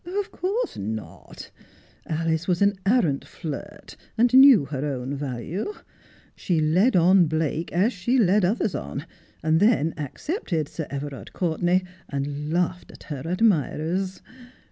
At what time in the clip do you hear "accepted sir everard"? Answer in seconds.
9.97-11.33